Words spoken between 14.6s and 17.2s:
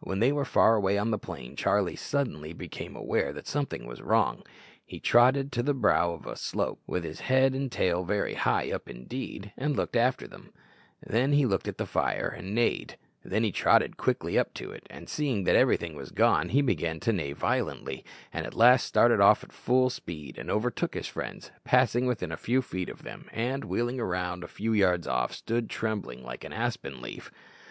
it, and seeing that everything was gone he began to